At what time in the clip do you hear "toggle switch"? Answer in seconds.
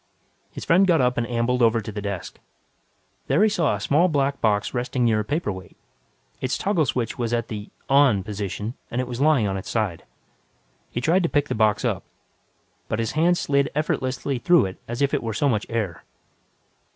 6.57-7.19